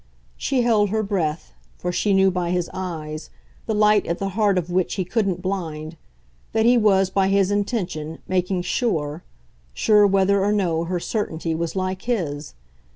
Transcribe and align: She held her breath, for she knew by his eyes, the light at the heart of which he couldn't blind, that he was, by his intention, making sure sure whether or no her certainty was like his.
She 0.35 0.63
held 0.63 0.89
her 0.89 1.03
breath, 1.03 1.53
for 1.77 1.91
she 1.91 2.11
knew 2.11 2.31
by 2.31 2.49
his 2.49 2.71
eyes, 2.73 3.29
the 3.67 3.75
light 3.75 4.03
at 4.07 4.17
the 4.17 4.29
heart 4.29 4.57
of 4.57 4.71
which 4.71 4.95
he 4.95 5.05
couldn't 5.05 5.43
blind, 5.43 5.95
that 6.53 6.65
he 6.65 6.75
was, 6.75 7.11
by 7.11 7.27
his 7.27 7.51
intention, 7.51 8.17
making 8.27 8.63
sure 8.63 9.21
sure 9.75 10.07
whether 10.07 10.43
or 10.43 10.51
no 10.51 10.85
her 10.85 10.99
certainty 10.99 11.53
was 11.53 11.75
like 11.75 12.01
his. 12.01 12.55